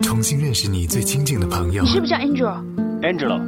[0.00, 1.82] 重新认识你最亲近的朋友。
[1.82, 3.40] 你是不是叫 Angel？Angel，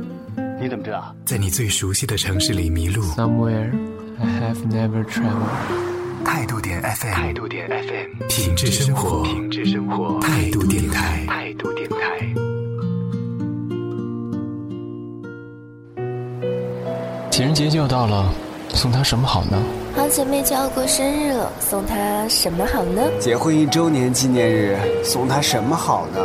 [0.61, 1.15] 你怎么知道？
[1.25, 3.03] 在你最熟悉的城市里迷路。
[3.15, 3.71] Somewhere
[4.19, 6.25] I have never traveled。
[6.25, 11.97] 态度点 FM，态度点 FM，品质生活，品质生活，态度电台，态度电台。
[17.31, 18.33] 情人节就要到了，
[18.71, 19.63] 送他什么好呢？
[19.97, 23.03] 好姐妹就要过生日了，送她什么好呢？
[23.19, 26.21] 结婚一周年纪念日，送她什么好呢？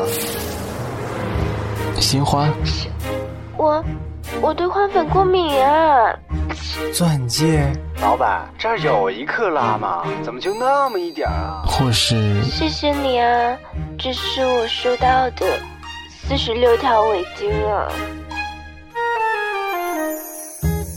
[1.98, 2.50] 鲜花。
[3.56, 3.82] 我，
[4.42, 6.14] 我对花粉过敏啊。
[6.94, 7.66] 钻戒。
[8.02, 10.04] 老板，这儿有一克拉吗？
[10.22, 11.64] 怎么就那么一点啊？
[11.66, 12.44] 或是。
[12.44, 13.58] 谢谢你啊，
[13.98, 15.46] 这是我收到的
[16.10, 17.88] 四十六条围巾啊。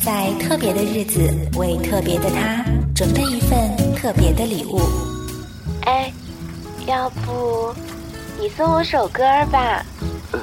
[0.04, 1.18] 在特别的日子，
[1.56, 2.62] 为特别的他
[2.94, 3.58] 准备一份
[3.94, 4.78] 特别的礼物。
[5.86, 6.12] 哎，
[6.86, 7.74] 要不
[8.38, 9.82] 你送我首歌吧？
[10.32, 10.38] 呃，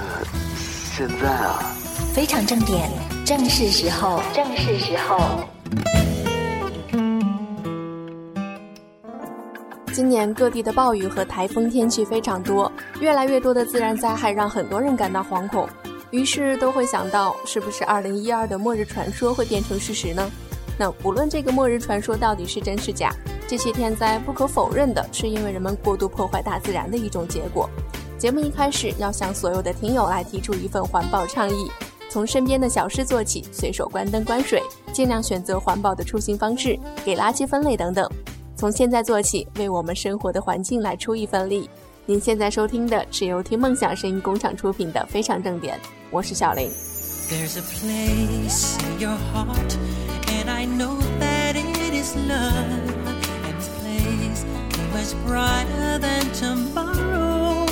[0.96, 1.62] 现在啊。
[2.12, 2.90] 非常正点，
[3.24, 5.20] 正是时候，正是时候。
[9.94, 15.70] 今年各地的暴雨和台风天气非常多，越来越多的自然灾害让很多人感到惶恐。
[16.12, 20.30] 于是都会想到，是不是二零一二的末日传说会变成事实呢？
[20.78, 23.14] 那不论这个末日传说到底是真是假，
[23.48, 27.70] 这些天灾不可否认的是因为人们过度破坏大自然的一种结果。
[28.18, 31.72] 节目一开始要向所有的听友来提出一份环保倡议：
[32.10, 38.10] 从身边的小事做起，随手关灯关水，尽量选择环保的出行方式，给垃圾分类等等。
[38.56, 41.70] 从现在做起，为我们生活的环境来出一份力。
[42.12, 45.78] 您现在收听的是由听梦想声音工厂出品的《非常正点》。
[46.10, 46.70] 我是小林。
[47.30, 49.78] There's a place in your heart,
[50.28, 52.92] and I know that it is love.
[53.46, 57.66] And this place is much brighter than tomorrow.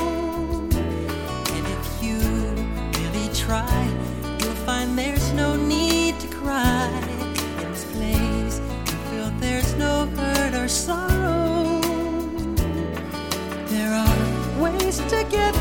[1.51, 2.15] And if you
[2.93, 3.67] really try,
[4.39, 6.87] you'll find there's no need to cry.
[7.59, 11.08] In this place, you feel there's no hurt or sorrow.
[15.09, 15.58] To get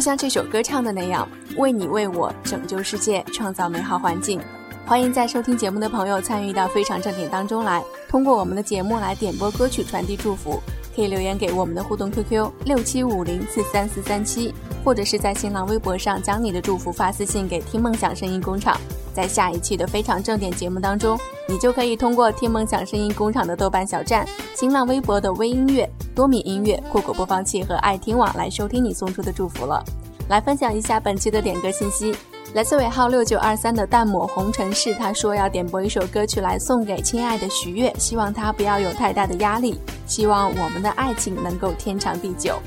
[0.00, 1.28] 就像这首歌唱的那样，
[1.58, 4.40] 为你为我拯救世界，创造美好环境。
[4.86, 10.58] 欢迎在收听节目的朋友参与到非常正点当中来，通过我们的节目来点播歌曲，传递祝福。
[10.96, 18.80] 可以留言给我们的互动 QQ 六七五零四三四三七，或者是在新浪微博上将你的祝福发私信给听梦想声音工厂。
[19.14, 29.82] 在下一期的非常正点节目当中，你就可以通过听梦想声音工厂的豆瓣小站、新浪微博的微音乐、多米音乐、酷狗播放器和爱听网来收听你送出的祝福了。
[30.28, 32.14] 来分享一下本期的点歌信息。
[32.52, 42.58] 来自尾号六九二三的淡抹红尘事，他说要点播一首歌曲来送给亲爱的徐悦，希望他不要有太大的压力，希望我们的爱情能够天长地久。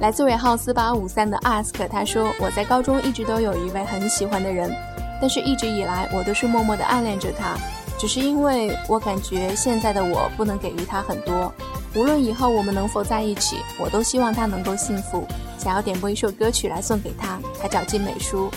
[0.00, 4.74] 来自尾号四八五三的 ask，他说我在高中一直都有一位很喜欢的人，
[5.20, 7.56] 但是一直以来我都是默默的暗恋着他，
[7.98, 11.52] 只是因为我感觉现在的我不能给予他很多，
[11.94, 15.26] 无论以后我们能否在一起，我都希望他能够幸福。
[15.58, 18.50] 想要点播一首歌曲来送给他，他叫金美淑。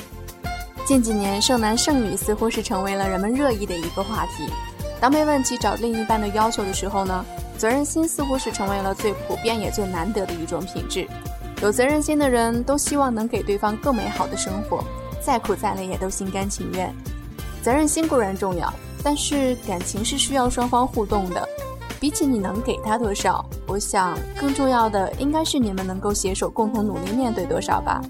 [0.85, 4.49] 近几年，剩男剩女似乎是成为了人们热议的一个话题。
[5.01, 7.25] 当被问起找另一半的要求的时候呢，
[7.57, 11.05] 责任心似乎是成为了最普遍也最难得的一种品质。
[11.61, 14.83] 有责任心的人都希望能给对方更美好的生活，
[15.25, 16.93] 再苦再累也都心甘情愿。
[17.61, 18.71] 责任心固然重要，
[19.03, 21.47] 但是感情是需要双方互动的。
[21.99, 28.01] 比起你能给他多少，我想更重要的应该是你们能够携手共同努力面对多少吧。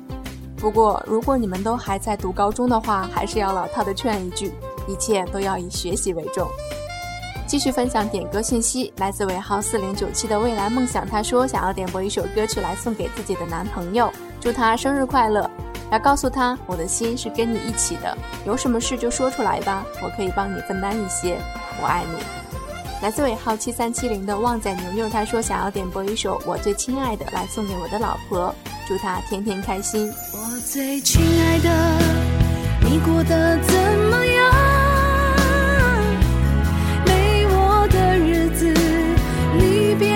[0.57, 4.51] 不过，如果你们都还在读高中的话，还是要老套的劝一句：
[4.88, 6.48] 一切都要以学习为重。
[7.45, 15.48] 继续分享点歌信息，来自尾号四零九七的未来梦想，他说想要点播一首歌曲来送给自己的男朋友，祝他生日快乐，
[15.94, 18.18] 要告诉他我的心是跟你一起的，
[18.48, 21.38] 有什么事就说出来吧，我可以帮你分担一些，
[21.80, 22.18] 我爱你。
[23.04, 28.54] 来自尾号七三七零的旺仔牛牛，他说想要点播一首我最亲爱的来送给我的老婆。
[28.88, 30.12] 祝他天天开心。
[30.31, 31.69] 我最亲爱的，
[32.81, 33.75] 你过得怎
[34.10, 34.51] 么样？
[37.06, 38.66] 没我的日子，
[39.56, 40.10] 你别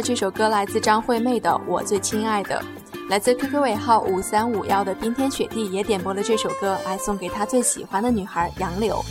[0.00, 2.62] 这首歌来自张惠妹的《我最亲爱的》，
[3.10, 9.02] 来自 QQ 尾号五三五幺的冰天雪地也点播了这首歌来送给他最喜欢的女孩杨柳。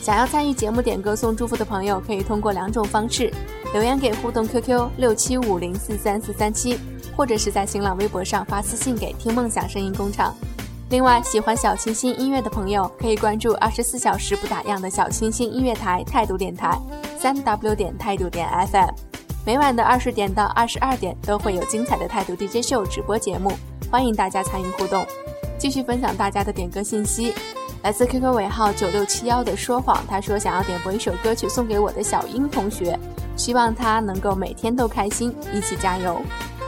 [0.00, 3.32] 想要参与节目点歌送祝福的朋友，可以通过两种方式
[3.72, 6.78] 留言给互动 QQ 六七五零四三四三七，
[7.16, 10.34] 或者是在新浪微博上发私信给听梦想声音工厂。
[10.90, 16.80] 另外，喜欢小清新音乐的朋友可以关注二十四小时不打烊的小清新音乐台态度电台，
[17.18, 19.07] 三 W 点态度点 FM。
[19.48, 23.50] 每晚的二十点到二十二点都会有精彩的态度 DJ 秀直播节目，
[23.90, 25.06] 欢迎大家参与互动。
[25.56, 27.32] 继续分享大家的点歌信息，
[27.82, 32.94] 来自 QQ 尾号九六七幺的说谎，他说想要点播一首歌曲送给我的小英同学，
[33.38, 36.20] 希望他能够每天都开心，一起加油。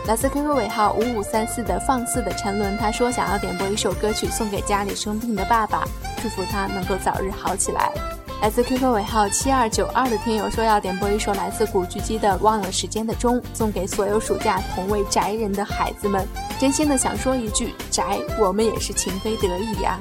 [0.06, 5.84] 来自 QQ 尾号五五三四的放肆的沉沦，他说想要点播一首歌曲送给家里生病的爸爸，
[6.22, 7.92] 祝福他能够早日好起来。
[8.40, 16.26] 来自 QQ 尾号七二九二的听友说要点播一首来自古巨基的《忘了时间的钟》，送给所有暑假同为宅人的孩子们。
[16.58, 20.00] 真心的想说一句，宅我们也是情非得已呀。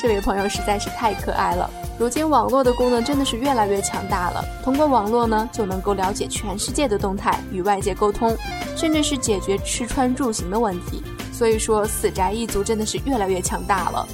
[0.00, 1.70] 这位朋友实在是太可爱了。
[1.98, 8.34] 如今网络的功能真的是越来越强大了，通过网络呢就能够了解全世界的动态，与外界沟通，
[8.74, 11.02] 甚至是解决吃穿住行的问题。
[11.30, 14.08] 所以说，死宅一族真的是越来越强大了。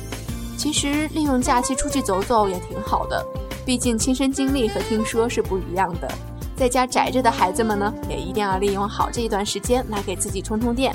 [0.66, 3.24] 其实利用假期出去走走也挺好的，
[3.64, 6.12] 毕竟亲身经历和听说是不一样的。
[6.56, 10.92] 在家宅着的孩子们呢，也一定要利用好这一段时间来给自己充充电。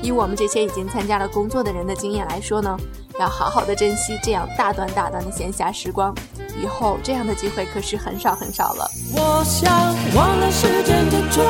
[0.00, 2.74] 以我们这些已经参加了工作的人的经验来说呢。
[3.20, 6.14] 要好好的珍惜这样大段大段的闲暇时光，
[6.62, 8.90] 以后这样的机会可是很少很少了。
[9.14, 9.70] 我想
[10.16, 11.44] 忘了时间的钟，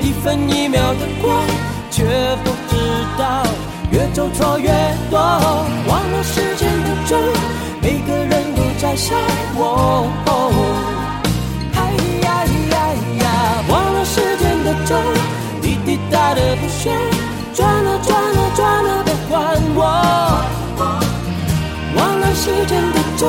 [0.00, 1.38] 一分一秒的过，
[1.90, 2.02] 却
[2.42, 2.76] 不知
[3.18, 3.44] 道
[3.92, 4.70] 越走错越
[5.10, 5.20] 多。
[5.86, 6.53] 忘了时
[7.06, 7.18] 钟，
[7.82, 9.18] 每个人都在想
[9.56, 10.08] 我。
[11.74, 11.78] 哎
[12.22, 12.76] 呀呀
[13.22, 13.24] 呀！
[13.68, 14.96] 忘了时间的钟，
[15.60, 16.90] 滴滴答的不休，
[17.52, 19.32] 转了转了转了，别还
[19.74, 19.80] 我。
[21.96, 23.22] 忘了时间的钟，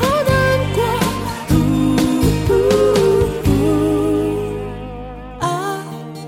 [0.00, 0.32] 好难
[0.74, 0.78] 过。
[5.40, 5.42] 爱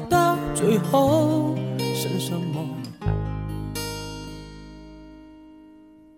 [0.08, 1.54] 到最后
[1.94, 2.54] 剩什么？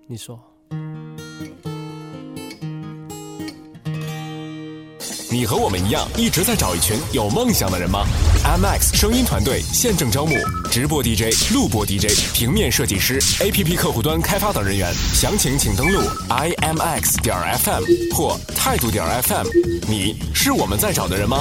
[0.07, 0.39] 你说。
[5.39, 8.05] 你和我们一样，一直在找一群有梦想的人吗
[8.43, 10.35] ？IMX 声音团队现正招募
[10.69, 17.85] 直播 DJ、录播 DJ、平面设计师、APP 客户端开发等人员，详情请登录 imx 点 FM
[18.17, 19.47] 或态度点 FM。
[19.87, 21.41] 你是我们在找的人吗？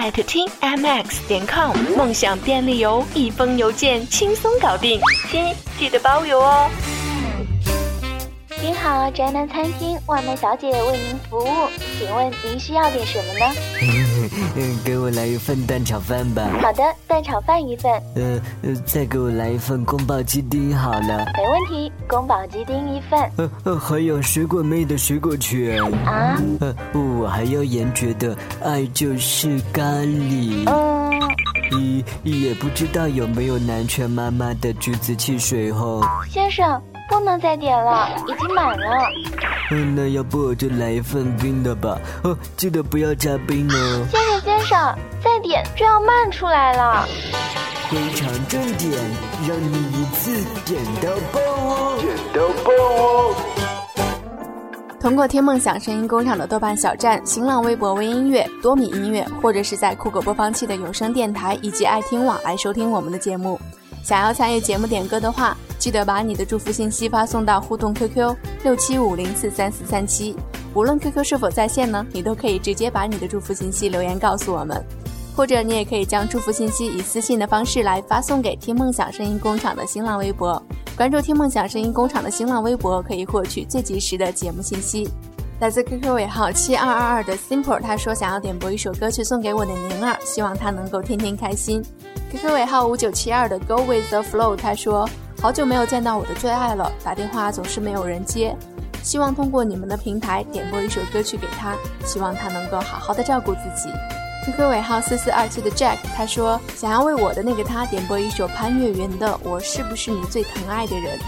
[0.00, 4.98] 艾特听 mx 点 com，梦想便利邮，一封邮件轻松搞定，
[5.30, 6.70] 亲记得包邮哦。
[8.62, 13.54] 您好，宅男餐厅外卖小姐为您服务，请问您需要点什么呢？
[14.54, 16.46] 嗯， 给我来一份蛋炒饭吧。
[16.60, 17.90] 好的，蛋炒饭一份。
[18.16, 21.00] 呃呃，再给我来一份宫保鸡丁好了。
[21.00, 23.18] 没问题，宫保鸡丁一份。
[23.36, 25.82] 呃呃，还有水果妹的水果卷。
[26.04, 26.38] 啊？
[26.60, 30.64] 呃，我还要严爵的爱就是咖喱。
[30.66, 31.10] 嗯。
[31.70, 36.06] 咦，也不知道有没有南拳妈妈的橘子汽水哦。
[36.28, 36.80] 先生。
[37.10, 38.86] 不能再点了，已经满了。
[39.72, 41.98] 嗯，那要不我就来一份冰的吧。
[42.22, 44.06] 哦，记得不要加冰哦。
[44.08, 47.04] 先生，先生，再点就要慢出来了。
[47.88, 48.92] 非常正点，
[49.48, 50.30] 让你一次
[50.64, 51.98] 点到爆哦！
[52.00, 53.34] 点到爆哦！
[55.00, 63.58] 通过听梦想声音工厂的豆瓣小站、新浪微博微音乐、多米音乐，或者是在酷狗播放器的有声电台以及爱听网来收听我们的节目。
[64.02, 70.34] 想要参与节目点歌的话，记得把你的祝福信息发送到互动 QQ 六七五零四三四三七。
[70.74, 74.84] 无论 QQ 是否在线呢，你都可以直接把你的祝福信息留言告诉我们，
[75.36, 80.62] 或者你也可以将祝福信息以私信的方式来发送给听梦想声音工厂的新浪微博。
[80.96, 85.08] 关注听梦想声音工厂的新浪微博，可以获取最及时的节目信息。
[85.60, 91.82] 来自 QQ 尾号七二二二的 Simple，他说想要点播一首歌曲送给我的宁儿，希望他能够天天开心。
[92.30, 95.08] QQ 尾号五九七二的 Go with the Flow，他说
[95.40, 98.56] 好久没有见到我的最爱了，打电话总是没有人接，
[99.02, 101.74] 希望通过你们的平台点播一首歌曲给他，
[102.06, 103.90] 希望他能够好好的照顾自己。
[104.46, 111.18] QQ 尾号四四二七的 Jack，他说想要为我的那个他点播一首潘越云的《我是不是你最疼爱的人》，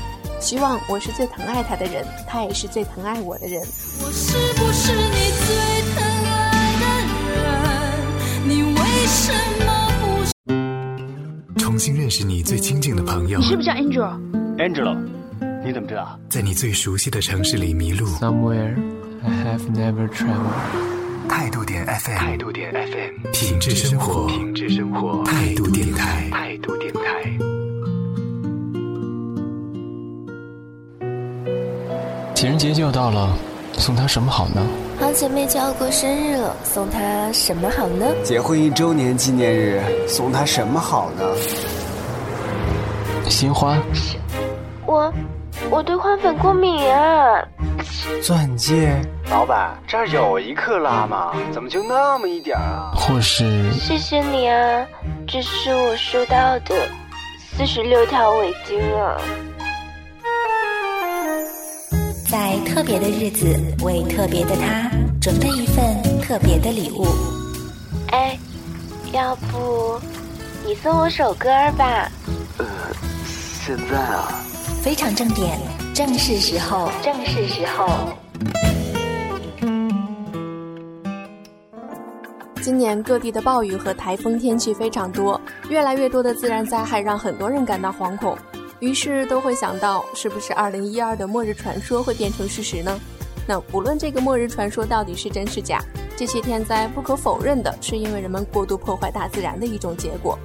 [0.40, 3.60] 希望我是最疼爱他的人，他也是最疼爱我的人。
[4.00, 6.11] 我是不是你最疼
[11.82, 13.40] 新认识你最亲近的朋友。
[13.40, 14.96] 你是不是叫 Angel？Angelo，
[15.64, 16.16] 你怎么知道？
[16.28, 18.06] 在你最熟悉的城市里迷路。
[18.20, 18.76] Somewhere
[19.24, 21.28] I have never traveled。
[21.28, 27.00] 态度点 FM，态度点 FM，品质生活，品质生活，态度电台，态度电台。
[32.36, 33.36] 情人节就要到了，
[33.72, 34.64] 送他什么好呢？
[35.00, 38.06] 好姐妹就要过生日了，送她什么好呢？
[38.22, 41.24] 结婚一周年纪念日，送她什么好呢？
[43.32, 43.78] 鲜花。
[44.84, 45.10] 我，
[45.70, 47.42] 我对花粉过敏啊。
[48.22, 48.94] 钻戒。
[49.30, 51.32] 老板，这儿有一克拉吗？
[51.50, 52.92] 怎么就那么一点啊？
[52.94, 53.72] 或是……
[53.72, 54.86] 谢谢你啊，
[55.26, 56.74] 这是我收到的
[57.38, 59.16] 四十六条围巾啊。
[62.30, 67.06] 在特别的日子，为特别的他准备一份特别的礼物。
[68.10, 68.38] 哎，
[69.12, 69.98] 要不
[70.66, 71.48] 你送我首歌
[71.78, 72.10] 吧？
[72.58, 72.66] 呃，
[73.64, 74.42] 现在啊。
[74.82, 75.56] 非常正点，
[75.94, 77.88] 正是时候，正是时候。
[82.60, 88.36] 今年各地的暴雨和台风天气非常多，越来越多的自然灾害让很多人感到惶恐，
[88.80, 92.98] 于是都会想到，是不是2012的末日传说会变成事实呢？
[93.46, 95.80] 那不论这个末日传说到底是真是假，
[96.16, 100.36] 这些天灾不可否认的是因为人们过度破坏大自然的一种结果。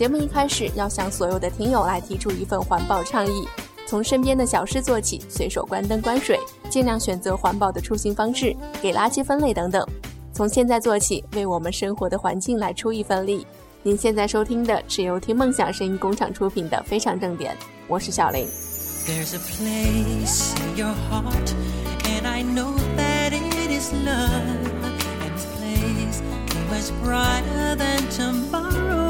[0.00, 3.46] 节目一开始要向所有的听友来提出一份环保倡议，
[3.86, 6.40] 从身边的小事做起，随手关灯关水，
[6.70, 9.86] 尽量选择环保的出行方式，给垃圾分类等等。
[10.32, 13.46] 从现在做起，为我们生活的环境来出一份力。
[13.82, 17.52] 您现在收听的是由听梦想声音工厂出品的《非常正点》，
[17.86, 18.46] 我是小林。
[19.06, 21.52] There's a place in your heart,
[22.04, 24.30] and I know that it is love.
[25.20, 26.22] And this place is
[26.70, 29.09] much brighter than tomorrow.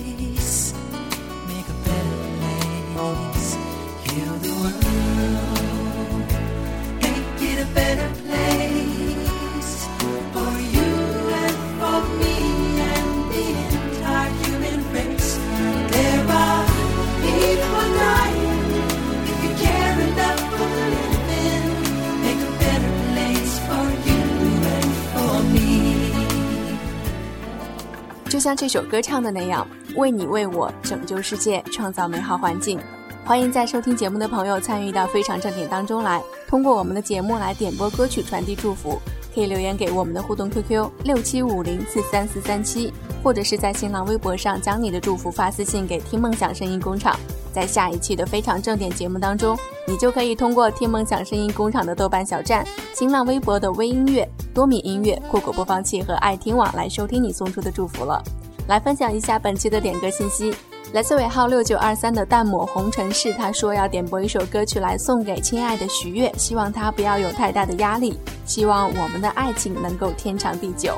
[28.31, 32.79] 就像这首歌唱的那样，为你为我拯救世界，创造美好环境。
[33.25, 38.97] 欢迎在收听节目的朋友参与到非常正点当中来，通过我们的节目来点播歌曲，传递祝福。
[39.35, 47.13] 可以留言给我们的互动 QQ 六七五零四三四三七，或者是在新浪微博上将你的祝福发私信给听梦想声音工厂。
[47.51, 58.21] 在下一期的非常正点节目当中，你就可以通过听梦想声音工厂的豆瓣小站、新浪微博的微音乐、多米音乐、酷狗播放器和爱听网来收听你送出的祝福了。
[58.67, 60.55] 来分享一下本期的点歌信息。
[60.93, 70.97] 来自尾号六九二三的淡抹红尘世，他说要点播一首歌曲来送给亲爱的徐悦，希望他不要有太大的压力，希望我们的爱情能够天长地久。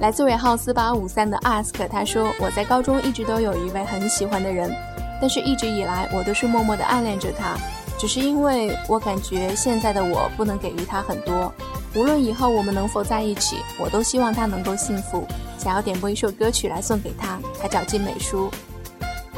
[0.00, 4.74] 来自尾号四八五三的 ask，他说我在高中一直都有一位很喜欢的人，
[5.22, 7.56] 但是一直以来我都是默默的暗恋着他，
[7.96, 11.54] 只是因为我感觉现在的我不能给予他很多，
[11.94, 15.24] 无论以后我们能否在一起，我都希望他能够幸福。
[15.58, 18.50] 想要点播一首歌曲来送给他，他叫金美淑。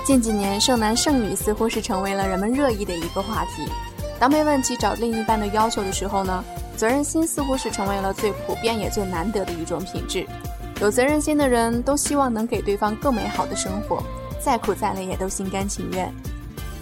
[0.07, 3.71] 近几年，剩男剩女似乎是成为了人们热议的一个话题。
[4.19, 6.43] 当被问起找另一半的要求的时候呢，
[6.79, 10.27] 责任心似乎是成为了最普遍也最难得的一种品质。
[10.81, 14.03] 有责任心的人都希望能给对方更美好的生活，
[14.45, 16.13] 再苦再累也都心甘情愿。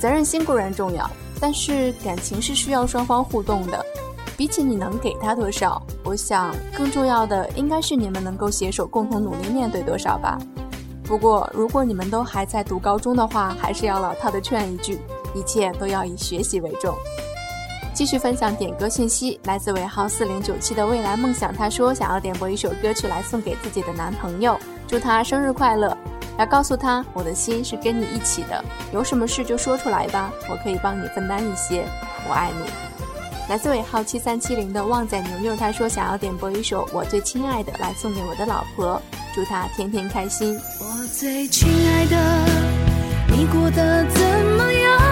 [0.00, 1.08] 责任心固然重要，
[1.40, 3.86] 但是感情是需要双方互动的。
[4.36, 10.36] 比起你能给他多少，我想更重要的应该是你们能够携手共同努力面对多少吧。
[11.04, 14.98] 不过，如果你们都还在读高中的话，还是要老套的劝一句：
[15.34, 16.92] 一切都要以学习为重。
[17.94, 25.96] 继续分享点歌信息，来自尾号四零九七的未来梦想，他说想要点播一首歌曲来送给自己的男朋友，祝他生日快乐，
[26.38, 31.84] 来告诉他我的心是跟你一起的，有什么事就说出来吧，我可以帮你分担一些，
[32.28, 32.70] 我爱你。
[33.48, 39.00] 来自尾号七三七零的旺仔牛牛，他说想要点播一首《我最亲爱的》来送给我的老婆，
[39.34, 40.58] 祝她天天开心。
[40.80, 42.16] 我最亲爱的，
[43.28, 44.22] 你过得怎
[44.56, 45.11] 么样？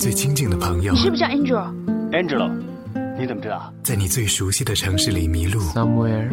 [0.00, 2.50] 最亲近的朋友你，是不是叫 Angel？Angelo，
[3.18, 3.70] 你怎么知道？
[3.82, 5.60] 在你最熟悉的城市里迷路。
[5.74, 6.26] Somewhere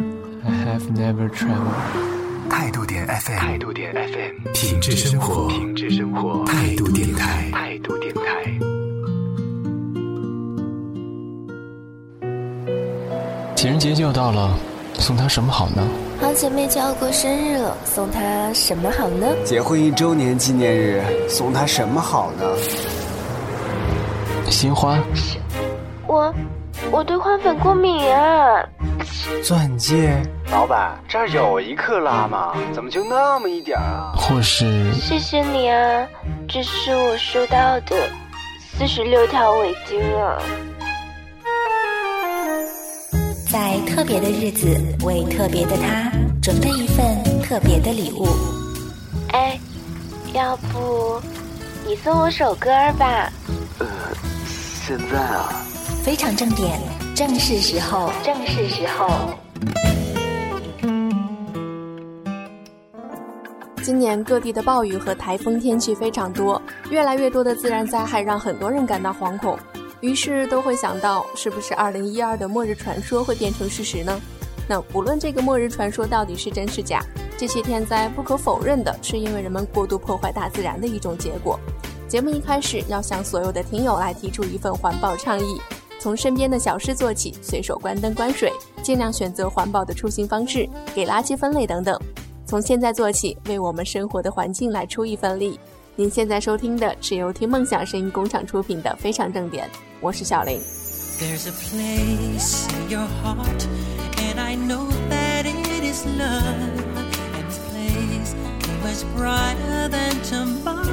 [0.46, 2.50] I have never traveled。
[2.50, 7.50] 态度点 FM，态度点 FM，品质生活，品质生活，态度电台。
[7.52, 8.22] 态度电台。
[13.54, 14.58] 情人节就要到了，
[14.94, 15.86] 送她什么好呢？
[16.22, 19.28] 好姐妹就要过生日了，送她什么好呢？
[19.44, 22.46] 结婚一周年纪念日，送她什么好呢？
[24.50, 24.98] 鲜花、
[26.08, 26.34] 我
[26.90, 28.64] 我对花粉过敏啊！
[29.44, 32.56] 钻戒，老板，这儿有一克拉吗？
[32.74, 34.14] 怎么就那么一点儿啊？
[34.16, 36.08] 或是谢谢你啊，
[36.48, 37.96] 这是我收到的
[38.60, 40.38] 四十六条围巾啊。
[43.50, 48.28] 在特别的日子，为特别的他准备一份特别的礼物。
[49.34, 49.60] 哎，
[50.34, 51.22] 要不
[51.86, 53.32] 你送我首歌儿吧？
[54.88, 55.50] 现在啊，
[56.02, 56.80] 非常正点，
[57.14, 59.38] 正是时候，正是时候。
[63.84, 69.60] 今年各地的暴雨和台风天气非常多，越来越多的自然灾害让很多人感到惶恐，
[70.00, 74.18] 于是都会想到，是不是2012的末日传说会变成事实呢？
[74.70, 77.04] 那不论这个末日传说到底是真是假，
[77.38, 81.60] 这些天灾不可否认的是因为人们过度破坏大自然的一种结果。
[82.08, 85.60] 节目一开始要向所有的听友来提出一份环保倡议，
[86.00, 88.50] 从身边的小事做起，随手关灯关水，
[88.82, 92.00] 尽量选择环保的出行方式，给垃圾分类等等。
[92.46, 95.60] 从现在做起，为我们生活的环境来出一份力。
[95.98, 99.66] 您现在收听的是由听梦想声音工厂出品的《非常正点》，
[100.00, 100.58] 我是小林。
[101.20, 103.66] There's a place in your heart,
[104.16, 106.46] and I know that it is love.
[107.34, 108.36] And his place is
[108.82, 110.87] much brighter than tomorrow.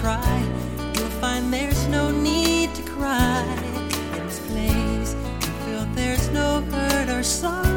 [0.00, 0.42] Try,
[0.96, 3.44] you'll find there's no need to cry.
[4.16, 7.69] In this place, you feel there's no hurt or sorrow.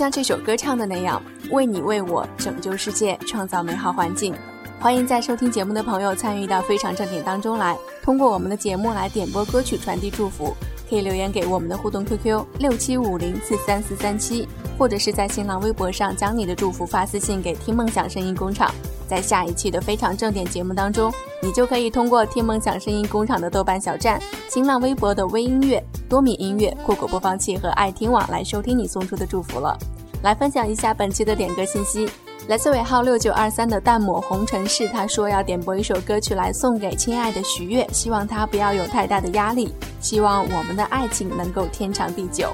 [0.00, 4.34] 像这首歌唱的那样，为你为我拯救世界，创造美好环境。
[4.80, 10.56] 欢迎在收听节目的朋友参与到非常正点当中来，通过我们的节目来点播歌曲，传递祝福。
[10.88, 18.74] 可以留言给我们的互动 QQ 六七五零四三四三七，或者是在新浪微博上将你的祝福发私信给听梦想声音工厂。
[19.10, 29.76] 在下一期的非常正点节目当中，你就可以通过听梦想声音工厂的豆瓣小站、新浪微博的微音乐、多米音乐、酷狗播放器和爱听网来收听你送出的祝福了。
[30.22, 32.08] 来分享一下本期的点歌信息。
[32.46, 42.52] 来自尾号六九二三的淡抹红尘世，他说要点播一首歌曲来送给亲爱的徐悦，希望他不要有太大的压力，希望我们的爱情能够天长地久。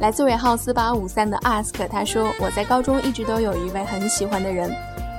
[0.00, 4.70] 来自尾号四八五三的 ask，他说我在高中一直都有一位很喜欢的人，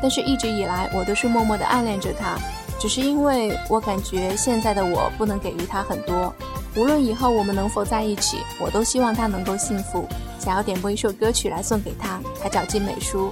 [0.02, 2.38] 但是一直以来我都是默默的暗恋着他，
[2.80, 6.34] 只是因为我感觉现在的我不能给予他很多。
[6.76, 10.08] 无论以后我们能否在一起，我都希望他能够幸福。
[10.40, 13.32] 想要点播一首歌曲来送给他，他叫金美淑。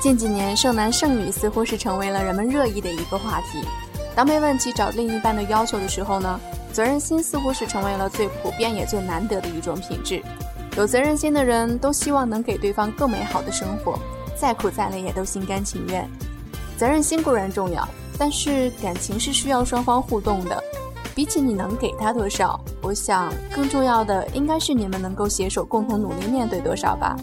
[0.00, 3.66] 近几年，剩男剩女似乎是成为了人们热议的一个话题。
[4.14, 6.38] 当被问起找另一半的要求的时候呢，
[6.72, 10.22] 责任心似乎是成为了最普遍也最难得的一种品质。
[10.76, 13.98] 有责任心的人都希望能给对方更美好的生活，
[14.44, 16.06] 再苦再累也都心甘情愿。
[16.76, 20.62] 责任心固然重要，但是感情是需要双方互动的。
[21.14, 27.16] 比起你能给他多少，我想更重要的应该是你们能够携手共同努力面对多少吧。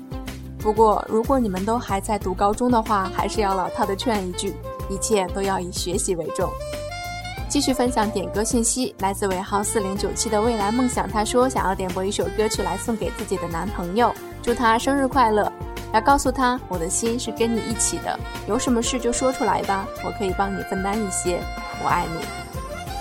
[0.58, 4.56] 不过，如果你们都还在读高中的话，还是要老套的劝一句：
[4.90, 6.50] 一切都要以学习为重。
[7.48, 15.52] 继续分享点歌信息，来自尾号四零九七的未来梦想，他说想要点播一首歌曲来送给自己的男朋友，祝他生日快乐，
[15.94, 21.40] 要告诉他我的心是跟你一起的，有什么事就说出来吧，我可以帮你分担一些，
[21.84, 22.26] 我爱你。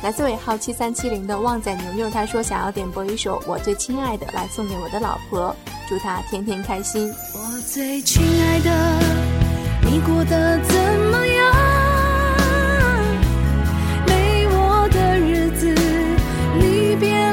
[0.02, 5.54] 来自尾号七三七零的旺仔牛牛，他说想要点播一首《我最亲爱的》来送给我的老婆，
[5.88, 7.12] 祝她天天开心。
[7.34, 8.70] 我最亲爱的，
[9.82, 10.74] 你过得怎
[11.10, 11.54] 么样？
[14.06, 15.66] 没我的日子，
[16.58, 17.29] 你别